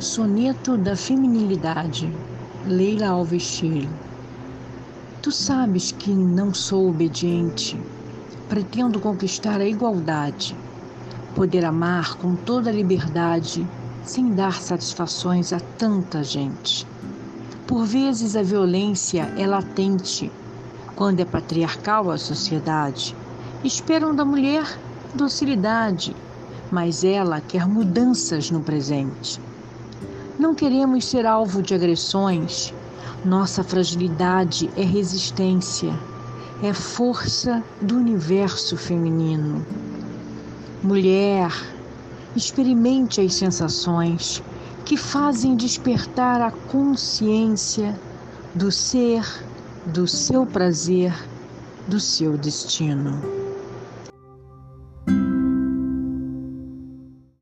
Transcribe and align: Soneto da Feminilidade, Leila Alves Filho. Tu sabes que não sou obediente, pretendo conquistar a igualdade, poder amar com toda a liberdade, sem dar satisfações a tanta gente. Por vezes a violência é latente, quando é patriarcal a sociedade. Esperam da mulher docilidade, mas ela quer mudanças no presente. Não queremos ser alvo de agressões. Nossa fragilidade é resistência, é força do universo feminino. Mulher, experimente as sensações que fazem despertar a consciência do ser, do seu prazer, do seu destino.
Soneto 0.00 0.76
da 0.76 0.94
Feminilidade, 0.94 2.12
Leila 2.66 3.08
Alves 3.08 3.58
Filho. 3.58 3.88
Tu 5.22 5.32
sabes 5.32 5.90
que 5.90 6.10
não 6.10 6.52
sou 6.52 6.90
obediente, 6.90 7.80
pretendo 8.46 9.00
conquistar 9.00 9.58
a 9.58 9.66
igualdade, 9.66 10.54
poder 11.34 11.64
amar 11.64 12.16
com 12.16 12.36
toda 12.36 12.68
a 12.68 12.72
liberdade, 12.74 13.66
sem 14.04 14.34
dar 14.34 14.60
satisfações 14.60 15.54
a 15.54 15.60
tanta 15.60 16.22
gente. 16.22 16.86
Por 17.66 17.86
vezes 17.86 18.36
a 18.36 18.42
violência 18.42 19.32
é 19.38 19.46
latente, 19.46 20.30
quando 20.94 21.20
é 21.20 21.24
patriarcal 21.24 22.10
a 22.10 22.18
sociedade. 22.18 23.16
Esperam 23.64 24.14
da 24.14 24.26
mulher 24.26 24.78
docilidade, 25.14 26.14
mas 26.70 27.02
ela 27.02 27.40
quer 27.40 27.66
mudanças 27.66 28.50
no 28.50 28.60
presente. 28.60 29.40
Não 30.38 30.54
queremos 30.54 31.06
ser 31.06 31.24
alvo 31.24 31.62
de 31.62 31.74
agressões. 31.74 32.74
Nossa 33.24 33.64
fragilidade 33.64 34.70
é 34.76 34.82
resistência, 34.82 35.98
é 36.62 36.74
força 36.74 37.64
do 37.80 37.96
universo 37.96 38.76
feminino. 38.76 39.64
Mulher, 40.82 41.50
experimente 42.36 43.18
as 43.20 43.34
sensações 43.34 44.42
que 44.84 44.98
fazem 44.98 45.56
despertar 45.56 46.42
a 46.42 46.50
consciência 46.50 47.98
do 48.54 48.70
ser, 48.70 49.24
do 49.86 50.06
seu 50.06 50.44
prazer, 50.44 51.14
do 51.88 51.98
seu 51.98 52.36
destino. 52.36 53.35